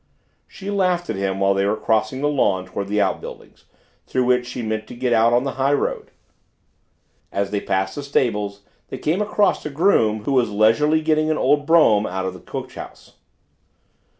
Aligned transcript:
She 0.47 0.71
laughed 0.71 1.11
at 1.11 1.15
him 1.15 1.39
while 1.39 1.53
they 1.53 1.63
were 1.63 1.77
crossing 1.77 2.21
the 2.21 2.27
lawn 2.27 2.65
towards 2.65 2.89
the 2.89 2.99
out 2.99 3.21
buildings, 3.21 3.65
through 4.07 4.23
which 4.25 4.47
she 4.47 4.63
meant 4.63 4.87
to 4.87 4.95
get 4.95 5.13
out 5.13 5.31
on 5.31 5.43
to 5.43 5.45
the 5.45 5.51
high 5.57 5.73
road. 5.73 6.09
As 7.31 7.51
they 7.51 7.61
passed 7.61 7.93
the 7.93 8.01
stables 8.01 8.61
they 8.89 8.97
came 8.97 9.21
across 9.21 9.63
a 9.63 9.69
groom 9.69 10.23
who 10.23 10.31
was 10.31 10.49
leisurely 10.49 11.01
getting 11.03 11.29
an 11.29 11.37
old 11.37 11.67
brougham 11.67 12.07
out 12.07 12.25
of 12.25 12.33
the 12.33 12.39
coach 12.39 12.73
house. 12.73 13.17